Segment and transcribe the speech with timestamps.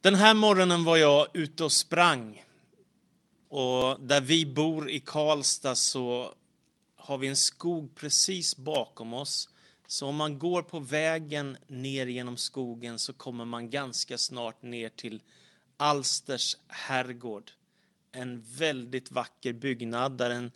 [0.00, 2.44] Den här morgonen var jag ute och sprang.
[3.48, 6.34] Och där vi bor i Karlstad så
[6.96, 9.48] har vi en skog precis bakom oss.
[9.86, 14.88] Så om man går på vägen ner genom skogen så kommer man ganska snart ner
[14.88, 15.22] till
[15.76, 17.50] Alsters herrgård.
[18.12, 20.52] En väldigt vacker byggnad där en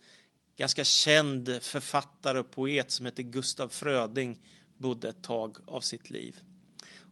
[0.57, 4.39] ganska känd författare och poet som heter Gustaf Fröding
[4.77, 6.39] bodde ett tag av sitt liv.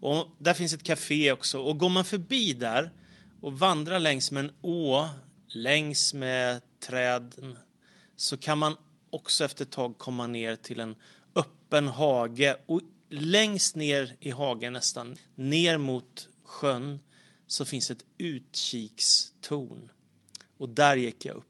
[0.01, 1.59] Och där finns ett café också.
[1.59, 2.91] Och går man förbi där
[3.41, 5.09] och vandrar längs med en å,
[5.47, 7.57] längs med träden,
[8.15, 8.75] så kan man
[9.09, 10.95] också efter ett tag komma ner till en
[11.35, 12.57] öppen hage.
[12.65, 16.99] Och längst ner i hagen nästan, ner mot sjön,
[17.47, 19.91] så finns ett utkikstorn.
[20.57, 21.45] Och där gick jag upp.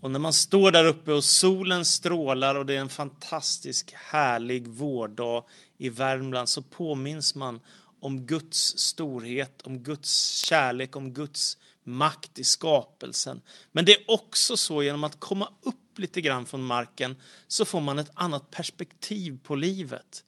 [0.00, 4.68] Och när man står där uppe och solen strålar och det är en fantastisk härlig
[4.68, 5.44] vårdag
[5.82, 7.60] i Värmland så påminns man
[8.00, 13.40] om Guds storhet, om Guds kärlek, om Guds makt i skapelsen.
[13.72, 17.16] Men det är också så genom att komma upp lite grann från marken
[17.48, 20.24] så får man ett annat perspektiv på livet.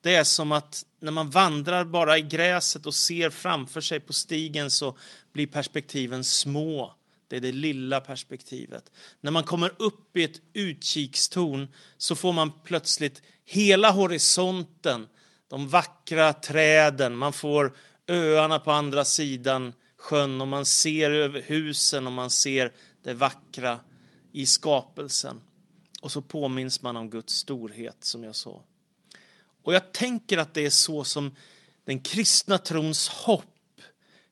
[0.00, 4.12] Det är som att när man vandrar bara i gräset och ser framför sig på
[4.12, 4.96] stigen så
[5.32, 6.94] blir perspektiven små.
[7.28, 8.92] Det är det lilla perspektivet.
[9.20, 15.08] När man kommer upp i ett utkikstorn så får man plötsligt hela horisonten,
[15.48, 17.76] de vackra träden, man får
[18.08, 23.80] öarna på andra sidan sjön och man ser över husen och man ser det vackra
[24.32, 25.40] i skapelsen.
[26.02, 28.62] Och så påminns man om Guds storhet som jag sa.
[29.62, 31.36] Och jag tänker att det är så som
[31.84, 33.80] den kristna trons hopp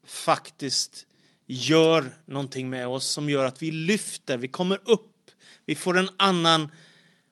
[0.05, 1.06] faktiskt
[1.47, 5.31] gör någonting med oss som gör att vi lyfter, vi kommer upp,
[5.64, 6.70] vi får en annan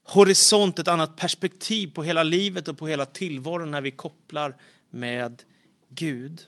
[0.04, 4.56] horisont, ett annat perspektiv på hela livet och på hela tillvaron när vi kopplar
[4.90, 5.42] med
[5.88, 6.46] Gud.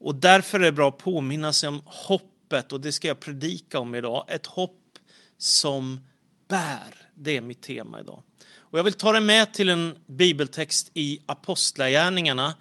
[0.00, 3.78] Och därför är det bra att påminna sig om hoppet och det ska jag predika
[3.78, 4.24] om idag.
[4.28, 4.98] Ett hopp
[5.38, 6.00] som
[6.48, 6.94] bär.
[7.14, 8.22] Det är mitt tema idag.
[8.56, 12.54] Och jag vill ta dig med till en bibeltext i Apostlagärningarna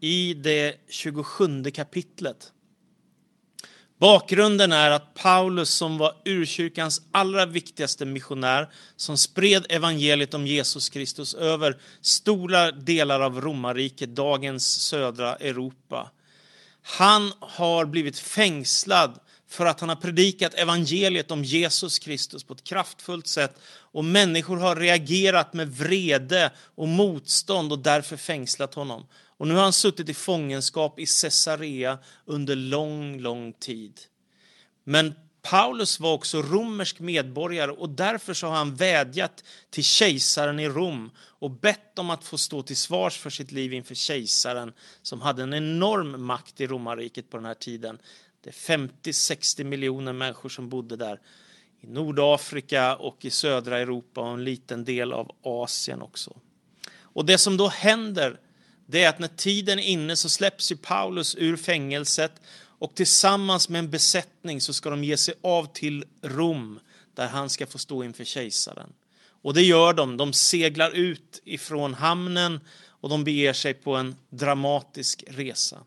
[0.00, 2.52] i det 27 kapitlet.
[4.00, 10.88] Bakgrunden är att Paulus som var urkyrkans allra viktigaste missionär som spred evangeliet om Jesus
[10.88, 16.10] Kristus över stora delar av romarriket, dagens södra Europa.
[16.82, 19.18] Han har blivit fängslad
[19.48, 23.58] för att han har predikat evangeliet om Jesus Kristus på ett kraftfullt sätt
[23.92, 29.06] och människor har reagerat med vrede och motstånd och därför fängslat honom.
[29.40, 34.00] Och nu har han suttit i fångenskap i Caesarea under lång, lång tid.
[34.84, 40.68] Men Paulus var också romersk medborgare och därför så har han vädjat till kejsaren i
[40.68, 45.20] Rom och bett om att få stå till svars för sitt liv inför kejsaren som
[45.20, 47.98] hade en enorm makt i romarriket på den här tiden.
[48.40, 51.20] Det är 50-60 miljoner människor som bodde där
[51.80, 56.36] i Nordafrika och i södra Europa och en liten del av Asien också.
[57.00, 58.40] Och det som då händer
[58.90, 63.68] det är att när tiden är inne så släpps ju Paulus ur fängelset och tillsammans
[63.68, 66.80] med en besättning så ska de ge sig av till Rom
[67.14, 68.92] där han ska få stå inför kejsaren.
[69.42, 70.16] Och det gör de.
[70.16, 75.78] De seglar ut ifrån hamnen och de beger sig på en dramatisk resa.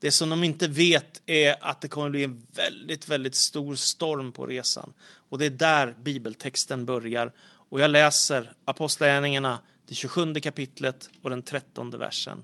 [0.00, 4.32] Det som de inte vet är att det kommer bli en väldigt, väldigt stor storm
[4.32, 4.92] på resan.
[5.28, 7.32] Och det är där bibeltexten börjar.
[7.70, 9.58] Och jag läser Apostlagärningarna
[9.88, 12.42] det 27 kapitlet och den 13 versen.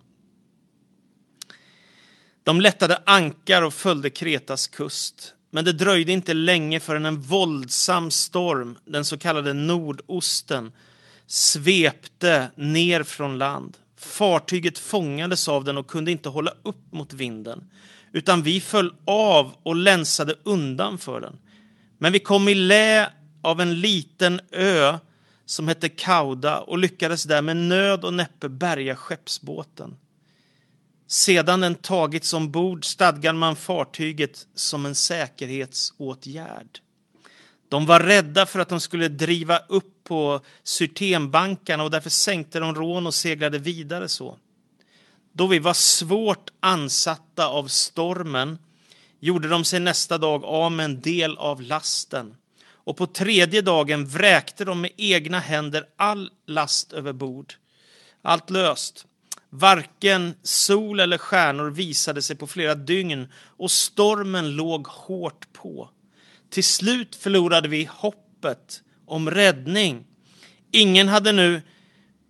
[2.43, 5.35] De lättade ankar och följde Kretas kust.
[5.51, 10.73] Men det dröjde inte länge förrän en våldsam storm, den så kallade nordosten,
[11.27, 13.77] svepte ner från land.
[13.97, 17.71] Fartyget fångades av den och kunde inte hålla upp mot vinden,
[18.13, 21.39] utan vi föll av och länsade undan för den.
[21.99, 23.11] Men vi kom i lä
[23.43, 24.99] av en liten ö
[25.47, 29.97] som hette Kauda och lyckades där med nöd och näppe bärga skeppsbåten.
[31.07, 36.81] Sedan den tagits ombord stadgade man fartyget som en säkerhetsåtgärd.
[37.69, 42.75] De var rädda för att de skulle driva upp på Syrtenbankarna och därför sänkte de
[42.75, 44.39] rån och seglade vidare så.
[45.33, 48.59] Då vi var svårt ansatta av stormen
[49.21, 52.37] gjorde de sig nästa dag av med en del av lasten
[52.85, 57.55] och på tredje dagen vräkte de med egna händer all last över bord.
[58.23, 59.07] Allt löst.
[59.51, 65.91] Varken sol eller stjärnor visade sig på flera dygn och stormen låg hårt på.
[66.51, 70.05] Till slut förlorade vi hoppet om räddning.
[70.71, 71.63] Ingen hade nu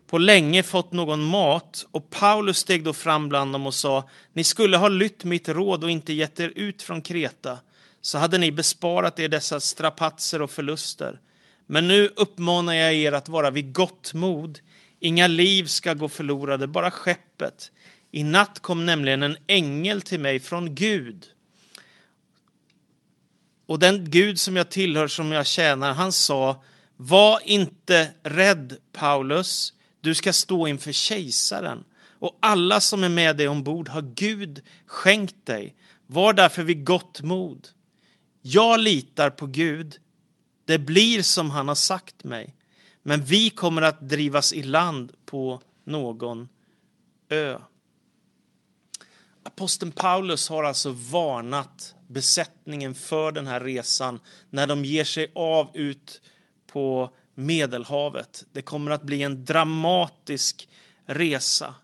[0.07, 4.45] på länge fått någon mat och Paulus steg då fram bland dem och sa Ni
[4.45, 7.59] skulle ha lytt mitt råd och inte gett er ut från Kreta
[8.05, 11.21] så hade ni besparat er dessa strapatser och förluster.
[11.67, 14.59] Men nu uppmanar jag er att vara vid gott mod.
[15.01, 17.73] Inga liv ska gå förlorade, bara skeppet.
[18.11, 21.27] I natt kom nämligen en ängel till mig från Gud.
[23.67, 26.63] Och den Gud som jag tillhör, som jag tjänar, han sa
[26.97, 29.73] Var inte rädd, Paulus.
[30.01, 31.85] Du ska stå inför kejsaren.
[32.19, 35.75] Och alla som är med dig ombord har Gud skänkt dig.
[36.07, 37.69] Var därför vid gott mod.
[38.47, 39.99] Jag litar på Gud.
[40.65, 42.55] Det blir som han har sagt mig.
[43.03, 46.49] Men vi kommer att drivas i land på någon
[47.29, 47.59] ö.
[49.43, 54.21] Aposteln Paulus har alltså varnat besättningen för den här resan
[54.51, 56.21] när de ger sig av ut
[56.67, 58.45] på Medelhavet.
[58.53, 60.69] Det kommer att bli en dramatisk
[61.07, 61.75] resa.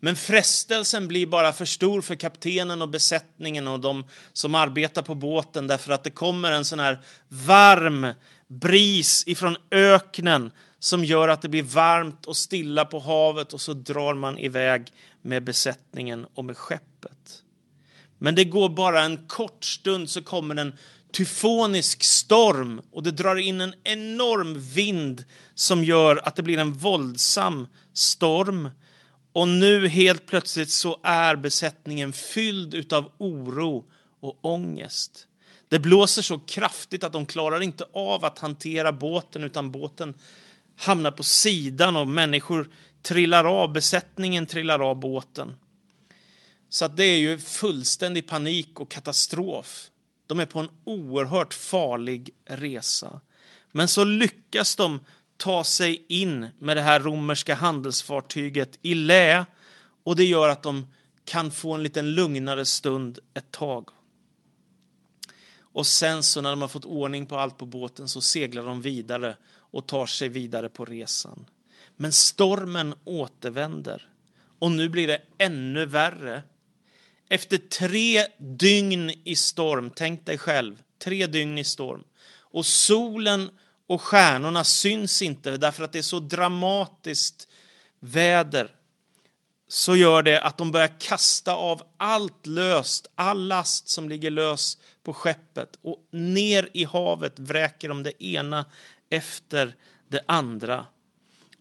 [0.00, 5.14] Men frestelsen blir bara för stor för kaptenen och besättningen och de som arbetar på
[5.14, 8.06] båten därför att det kommer en sån här varm
[8.48, 13.72] bris ifrån öknen som gör att det blir varmt och stilla på havet och så
[13.72, 14.92] drar man iväg
[15.22, 17.42] med besättningen och med skeppet.
[18.18, 20.78] Men det går bara en kort stund så kommer en
[21.12, 25.24] tyfonisk storm och det drar in en enorm vind
[25.54, 28.70] som gör att det blir en våldsam storm.
[29.38, 33.84] Och nu helt plötsligt så är besättningen fylld av oro
[34.20, 35.26] och ångest.
[35.68, 40.14] Det blåser så kraftigt att de klarar inte av att hantera båten utan båten
[40.76, 42.70] hamnar på sidan och människor
[43.02, 45.56] trillar av, besättningen trillar av båten.
[46.68, 49.90] Så att det är ju fullständig panik och katastrof.
[50.26, 53.20] De är på en oerhört farlig resa.
[53.72, 55.00] Men så lyckas de
[55.38, 59.46] ta sig in med det här romerska handelsfartyget i lä
[60.04, 60.86] och det gör att de
[61.24, 63.88] kan få en liten lugnare stund ett tag.
[65.60, 68.82] Och sen så när de har fått ordning på allt på båten så seglar de
[68.82, 69.36] vidare
[69.70, 71.46] och tar sig vidare på resan.
[71.96, 74.08] Men stormen återvänder
[74.58, 76.42] och nu blir det ännu värre.
[77.28, 82.04] Efter tre dygn i storm, tänk dig själv, tre dygn i storm
[82.50, 83.50] och solen
[83.88, 87.48] och stjärnorna syns inte därför att det är så dramatiskt
[88.00, 88.74] väder
[89.68, 94.78] så gör det att de börjar kasta av allt löst, all last som ligger lös
[95.02, 98.64] på skeppet och ner i havet vräker de det ena
[99.10, 99.74] efter
[100.08, 100.86] det andra.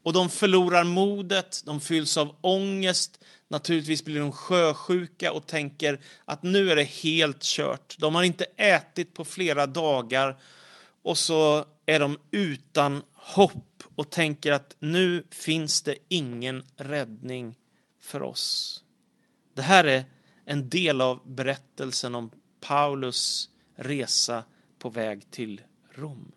[0.04, 6.44] Och de förlorar modet, de fylls av ångest, naturligtvis blir de sjösjuka och tänker att
[6.44, 7.96] nu är det helt kört.
[7.98, 10.38] De har inte ätit på flera dagar
[11.08, 17.56] och så är de utan hopp och tänker att nu finns det ingen räddning
[18.00, 18.84] för oss.
[19.54, 20.06] Det här är
[20.46, 24.44] en del av berättelsen om Paulus resa
[24.80, 25.62] på väg till
[25.92, 26.32] Rom.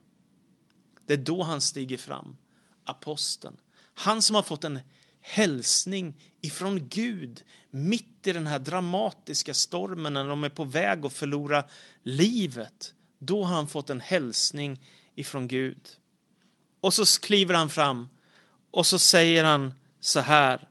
[1.06, 2.36] Det är då han stiger fram,
[2.84, 3.56] aposteln.
[3.94, 4.80] Han som har fått en
[5.20, 11.12] hälsning ifrån Gud mitt i den här dramatiska stormen när de är på väg att
[11.12, 11.64] förlora
[12.02, 12.94] livet.
[13.22, 14.80] Då har han fått en hälsning
[15.14, 15.88] ifrån Gud.
[16.80, 18.08] Och så kliver han fram
[18.70, 20.68] och så säger han så här.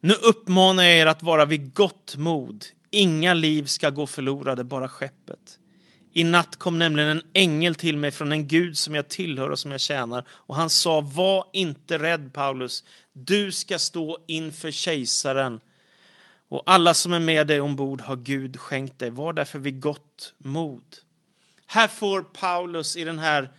[0.00, 2.64] Nu uppmanar jag er att vara vid gott mod.
[2.90, 5.58] Inga liv ska gå förlorade, bara skeppet.
[6.12, 9.58] I natt kom nämligen en ängel till mig från en gud som jag tillhör och
[9.58, 10.24] som jag tjänar.
[10.30, 12.84] Och han sa, var inte rädd Paulus.
[13.12, 15.60] Du ska stå inför kejsaren.
[16.48, 19.10] Och alla som är med dig ombord har Gud skänkt dig.
[19.10, 20.96] Var därför vid gott mod.
[21.66, 23.50] Här får Paulus i den här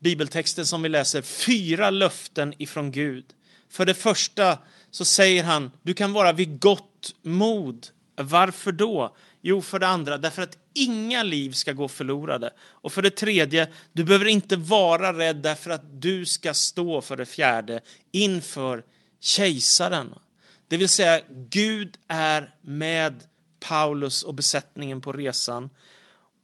[0.00, 3.24] bibeltexten som vi läser fyra löften ifrån Gud.
[3.68, 4.58] För det första
[4.90, 7.86] så säger han, du kan vara vid gott mod.
[8.16, 9.16] Varför då?
[9.40, 12.50] Jo, för det andra, därför att inga liv ska gå förlorade.
[12.60, 17.16] Och för det tredje, du behöver inte vara rädd därför att du ska stå för
[17.16, 17.80] det fjärde
[18.12, 18.84] inför
[19.20, 20.14] kejsaren.
[20.68, 23.24] Det vill säga, Gud är med
[23.60, 25.70] Paulus och besättningen på resan.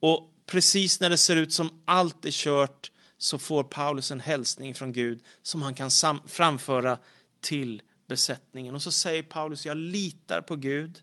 [0.00, 4.74] Och precis när det ser ut som allt är kört så får Paulus en hälsning
[4.74, 5.90] från Gud som han kan
[6.26, 6.98] framföra
[7.40, 8.74] till besättningen.
[8.74, 11.02] Och så säger Paulus, jag litar på Gud.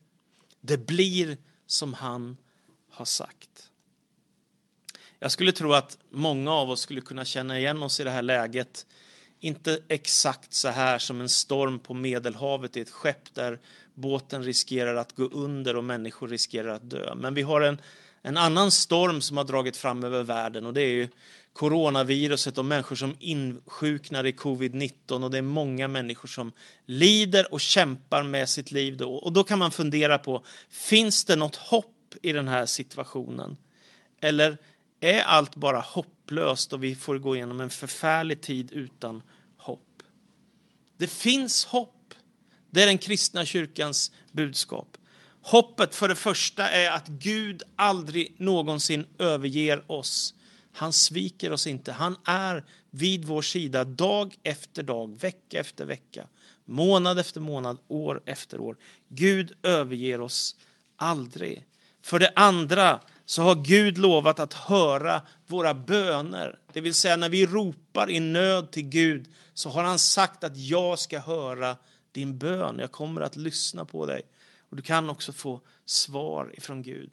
[0.62, 1.38] Det blir
[1.68, 2.38] som han
[2.90, 3.70] har sagt.
[5.20, 8.22] Jag skulle tro att många av oss skulle kunna känna igen oss i det här
[8.22, 8.86] läget.
[9.44, 13.60] Inte exakt så här som en storm på Medelhavet i ett skepp där
[13.94, 17.16] båten riskerar att gå under och människor riskerar att dö.
[17.16, 17.82] Men vi har en
[18.22, 21.08] en annan storm som har dragit fram över världen och det är ju
[21.54, 26.52] coronaviruset och människor som insjuknar i covid-19 och det är många människor som
[26.86, 29.14] lider och kämpar med sitt liv då.
[29.14, 33.58] Och då kan man fundera på, finns det något hopp i den här situationen?
[34.22, 34.58] Eller
[35.02, 39.24] är allt bara hopplöst och vi får gå igenom en förfärlig tid utan
[39.58, 40.04] hopp?
[40.98, 42.14] Det finns hopp.
[42.70, 44.98] Det är den kristna kyrkans budskap.
[45.42, 50.34] Hoppet för det första är att Gud aldrig någonsin överger oss.
[50.74, 51.92] Han sviker oss inte.
[51.92, 56.28] Han är vid vår sida dag efter dag, vecka efter vecka,
[56.66, 58.78] månad efter månad, år efter år.
[59.08, 60.56] Gud överger oss
[60.96, 61.66] aldrig.
[62.02, 66.60] För det andra så har Gud lovat att höra våra böner.
[66.74, 70.58] Det vill säga när vi ropar i nöd till Gud så har han sagt att
[70.58, 71.78] jag ska höra
[72.12, 72.80] din bön.
[72.80, 74.22] Jag kommer att lyssna på dig.
[74.70, 77.12] Och du kan också få svar ifrån Gud.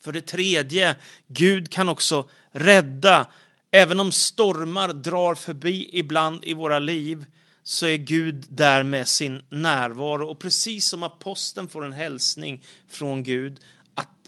[0.00, 3.26] För det tredje, Gud kan också rädda.
[3.70, 7.24] Även om stormar drar förbi ibland i våra liv
[7.62, 10.28] så är Gud där med sin närvaro.
[10.28, 13.60] Och precis som aposteln får en hälsning från Gud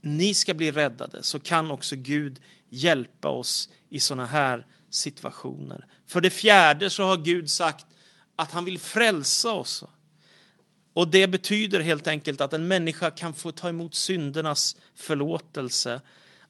[0.04, 5.86] ni ska bli räddade så kan också Gud hjälpa oss i sådana här situationer.
[6.06, 7.86] För det fjärde så har Gud sagt
[8.36, 9.84] att han vill frälsa oss.
[10.92, 16.00] Och det betyder helt enkelt att en människa kan få ta emot syndernas förlåtelse.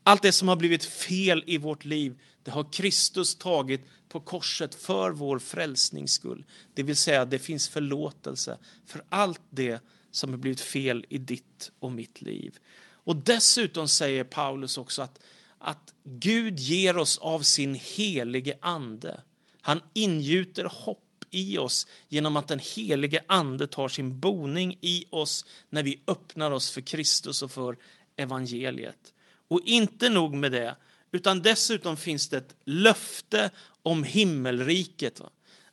[0.03, 4.75] Allt det som har blivit fel i vårt liv, det har Kristus tagit på korset
[4.75, 6.45] för vår frälsnings skull.
[6.75, 9.81] Det vill säga, det finns förlåtelse för allt det
[10.11, 12.59] som har blivit fel i ditt och mitt liv.
[13.05, 15.21] Och dessutom säger Paulus också att,
[15.59, 19.21] att Gud ger oss av sin helige ande.
[19.61, 21.01] Han ingjuter hopp
[21.35, 26.51] i oss genom att den helige Ande tar sin boning i oss när vi öppnar
[26.51, 27.77] oss för Kristus och för
[28.17, 29.13] evangeliet.
[29.49, 30.77] Och inte nog med det,
[31.13, 33.51] utan dessutom finns det ett löfte
[33.83, 35.21] om himmelriket.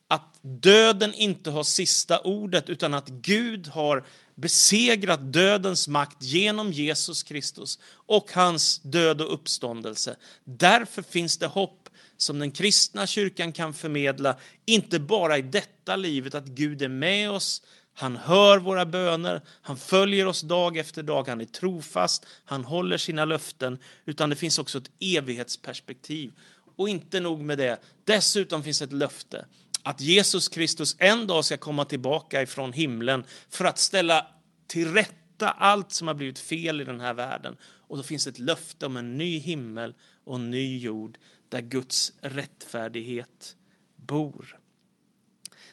[0.08, 7.24] Att döden inte har sista ordet, utan att Gud har besegrat dödens makt genom Jesus
[7.24, 10.16] Kristus och hans död och uppståndelse.
[10.44, 16.36] Därför finns det hopp som den kristna kyrkan kan förmedla, inte bara i detta livet,
[16.36, 17.62] att Gud är med oss,
[17.94, 22.98] han hör våra böner, han följer oss dag efter dag, han är trofast, han håller
[22.98, 26.32] sina löften, utan det finns också ett evighetsperspektiv.
[26.76, 29.46] Och inte nog med det, dessutom finns ett löfte
[29.84, 34.28] att Jesus Kristus en dag ska komma tillbaka ifrån himlen för att ställa
[34.68, 37.58] till rätta allt som har blivit fel i den här världen.
[37.64, 41.18] Och då finns ett löfte om en ny himmel och en ny jord
[41.50, 43.56] där Guds rättfärdighet
[43.96, 44.58] bor.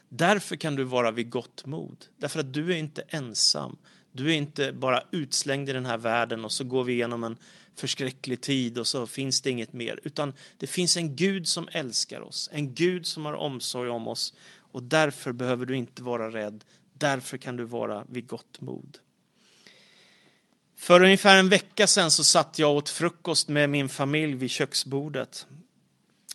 [0.08, 3.76] Därför kan du vara vid gott mod, därför att du är inte ensam.
[4.12, 7.36] Du är inte bara utslängd i den här världen och så går vi igenom en
[7.80, 10.00] förskräcklig tid och så finns det inget mer.
[10.04, 14.34] Utan det finns en Gud som älskar oss, en Gud som har omsorg om oss
[14.72, 16.64] och därför behöver du inte vara rädd.
[16.92, 18.98] Därför kan du vara vid gott mod.
[20.76, 25.46] För ungefär en vecka sedan så satt jag åt frukost med min familj vid köksbordet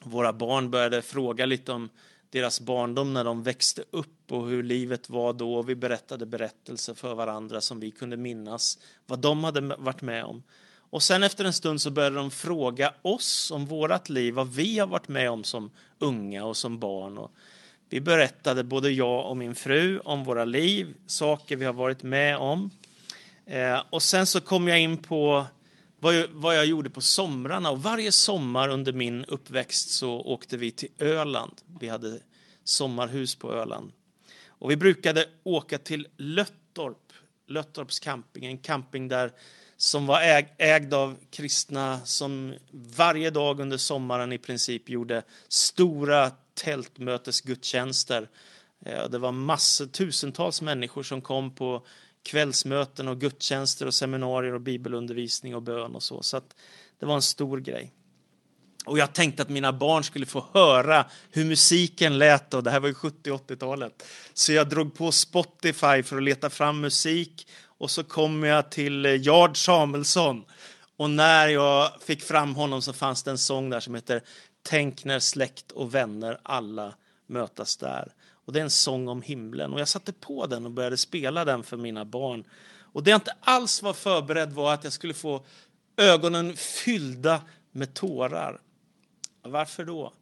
[0.03, 1.89] våra barn började fråga lite om
[2.29, 5.61] deras barndom när de växte upp och hur livet var då.
[5.61, 10.43] Vi berättade berättelser för varandra som vi kunde minnas vad de hade varit med om.
[10.93, 14.79] Och sen efter en stund så började de fråga oss om vårt liv, vad vi
[14.79, 17.17] har varit med om som unga och som barn.
[17.17, 17.31] Och
[17.89, 22.37] vi berättade, både jag och min fru, om våra liv, saker vi har varit med
[22.37, 22.69] om.
[23.45, 25.45] Eh, och sen så kom jag in på
[25.99, 27.71] vad jag, vad jag gjorde på somrarna.
[27.71, 31.61] Och varje sommar under min uppväxt så åkte vi till Öland.
[31.79, 32.19] Vi hade
[32.63, 33.91] sommarhus på Öland.
[34.45, 37.13] Och vi brukade åka till Löttorp,
[37.47, 39.31] Löttorps camping, en camping där
[39.83, 46.31] som var äg, ägd av kristna som varje dag under sommaren i princip gjorde stora
[46.53, 48.29] tältmötesgudstjänster.
[48.85, 51.85] Eh, det var massor, tusentals människor som kom på
[52.23, 56.23] kvällsmöten och gudstjänster och seminarier och bibelundervisning och bön och så.
[56.23, 56.41] Så
[56.99, 57.91] det var en stor grej.
[58.85, 62.79] Och jag tänkte att mina barn skulle få höra hur musiken lät och det här
[62.79, 64.03] var ju 70 80-talet.
[64.33, 67.47] Så jag drog på Spotify för att leta fram musik
[67.83, 70.45] och så kom jag till eh, Jard Samuelsson.
[70.97, 74.21] Och när jag fick fram honom så fanns det en sång där som heter
[74.61, 76.93] Tänk när släkt och vänner alla
[77.27, 78.13] mötas där.
[78.45, 79.73] Och det är en sång om himlen.
[79.73, 82.43] Och jag satte på den och började spela den för mina barn.
[82.93, 85.45] Och det jag inte alls var förberedd var att jag skulle få
[85.97, 88.61] ögonen fyllda med tårar.
[89.41, 90.13] Varför då?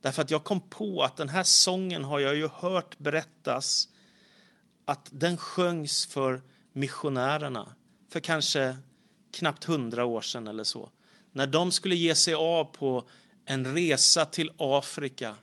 [0.00, 3.88] Därför att jag kom på att den här sången har jag ju hört berättas
[4.84, 6.42] att den sjöngs för
[6.72, 7.74] missionärerna
[8.12, 8.76] för kanske
[9.32, 10.90] knappt hundra år sedan eller så.
[11.32, 13.08] När de skulle ge sig av på
[13.44, 15.36] en resa till Afrika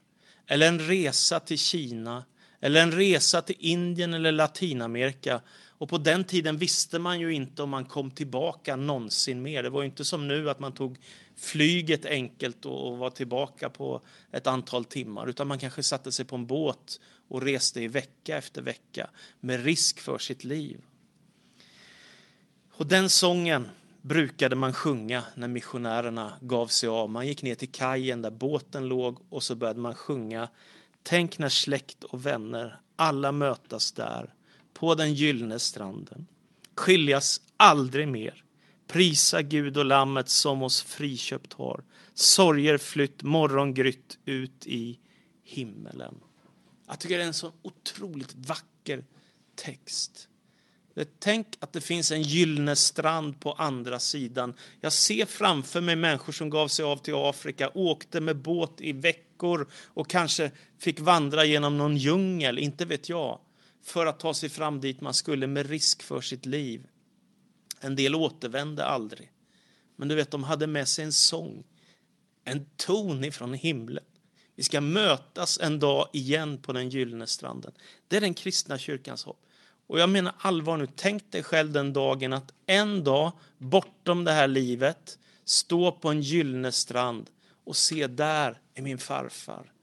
[0.47, 2.25] eller en resa till Kina
[2.59, 5.41] eller en resa till Indien eller Latinamerika.
[5.67, 9.63] Och på den tiden visste man ju inte om man kom tillbaka någonsin mer.
[9.63, 10.97] Det var ju inte som nu att man tog
[11.35, 15.29] flyget enkelt och var tillbaka på ett antal timmar.
[15.29, 19.09] Utan man kanske satte sig på en båt och reste i vecka efter vecka
[19.39, 20.81] med risk för sitt liv.
[22.79, 23.67] Och den sången
[24.01, 27.09] brukade man sjunga när missionärerna gav sig av.
[27.09, 30.49] Man gick ner till kajen där båten låg och så började man sjunga
[31.03, 34.33] Tänk när släkt och vänner alla mötas där
[34.73, 36.27] på den gyllene stranden.
[36.75, 38.43] Skiljas aldrig mer.
[38.87, 41.83] Prisa Gud och Lammet som oss friköpt har.
[42.13, 44.99] Sorger flytt morgongrytt ut i
[45.43, 46.15] himmelen.
[46.87, 49.05] Jag tycker det är en så otroligt vacker
[49.55, 50.28] text.
[51.19, 54.53] Tänk att det finns en gyllene strand på andra sidan.
[54.81, 58.91] Jag ser framför mig människor som gav sig av till Afrika, åkte med båt i
[58.91, 63.39] veckor och kanske fick vandra genom någon djungel, inte vet jag,
[63.83, 66.87] för att ta sig fram dit man skulle med risk för sitt liv.
[67.79, 69.31] En del återvände aldrig.
[69.95, 71.63] Men du vet, de hade med sig en sång,
[72.43, 74.03] en ton ifrån himlen.
[74.55, 77.71] Vi ska mötas en dag igen på den gyllene stranden.
[78.07, 79.45] Det är den kristna kyrkans hopp.
[79.89, 84.31] Och jag menar allvar nu, tänk dig själv den dagen att en dag bortom det
[84.31, 87.29] här livet stå på en gyllene strand
[87.63, 89.73] och se där är min farfar,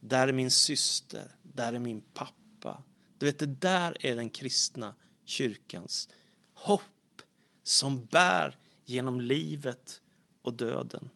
[0.00, 2.82] där är min syster, där är min pappa.
[3.18, 6.08] Du vet, det där är den kristna kyrkans
[6.54, 7.22] hopp
[7.62, 10.00] som bär genom livet
[10.42, 11.10] och döden.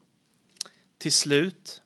[0.99, 1.83] Till slut,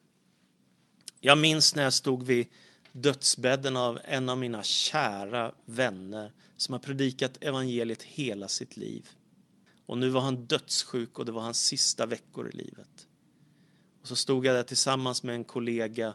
[1.21, 2.47] jag minns när jag stod vid
[2.93, 9.09] dödsbädden av en av mina kära vänner som har predikat evangeliet hela sitt liv.
[9.87, 13.09] Och nu var han dödssjuk och det var hans sista veckor i livet.
[14.01, 16.15] Och så stod jag där tillsammans med en kollega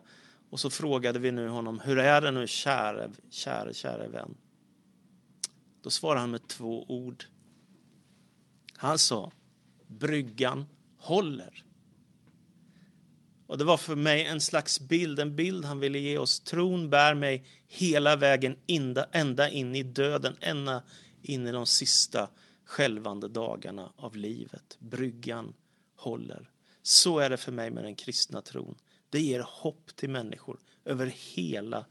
[0.49, 4.37] och så frågade vi nu honom, hur är det nu käre, käre, käre vän?
[5.81, 7.25] Då svarade han med två ord.
[8.73, 9.31] Han sa,
[9.87, 10.65] bryggan
[10.97, 11.63] håller.
[13.51, 16.39] Och det var för mig en slags bild, en bild han ville ge oss.
[16.39, 18.55] Tron bär mig hela vägen
[19.11, 20.83] ända in i döden, ända
[21.21, 22.29] in i de sista
[22.65, 24.77] skälvande dagarna av livet.
[24.79, 25.53] Bryggan
[25.95, 26.49] håller.
[26.81, 28.75] Så är det för mig med den kristna tron.
[29.09, 31.85] Det ger hopp till människor över hela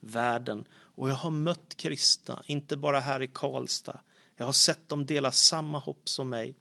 [0.00, 0.64] världen.
[0.72, 4.00] Och jag har mött kristna, inte bara här i Karlstad.
[4.36, 6.54] Jag har sett dem dela samma hopp som mig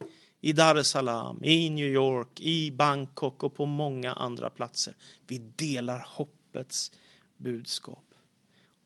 [0.43, 4.95] i Dar es Salaam, i New York, i Bangkok och på många andra platser.
[5.27, 6.91] Vi delar hoppets
[7.37, 8.13] budskap.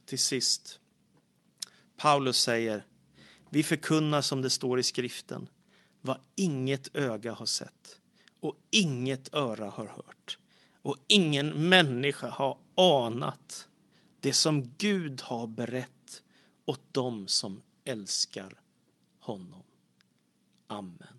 [0.05, 0.79] Till sist,
[1.95, 2.85] Paulus säger,
[3.49, 5.49] vi förkunnar som det står i skriften,
[6.01, 7.99] vad inget öga har sett
[8.39, 10.37] och inget öra har hört
[10.81, 13.67] och ingen människa har anat
[14.19, 16.23] det som Gud har berett
[16.65, 18.61] åt dem som älskar
[19.19, 19.63] honom.
[20.67, 21.16] Amen.